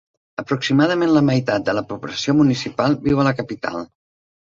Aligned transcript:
Aproximadament 0.43 1.13
la 1.17 1.23
meitat 1.27 1.69
de 1.69 1.77
la 1.81 1.85
població 1.93 2.37
municipal 2.41 3.01
viu 3.09 3.25
a 3.27 3.31
la 3.33 3.39
capital. 3.45 3.83